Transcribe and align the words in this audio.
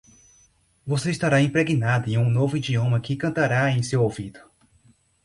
Você 0.83 1.11
estará 1.11 1.39
impregnado 1.43 2.09
em 2.09 2.17
um 2.17 2.27
novo 2.27 2.57
idioma 2.57 2.99
que 2.99 3.15
cantará 3.15 3.69
em 3.71 3.83
seu 3.83 4.01
ouvido. 4.01 4.39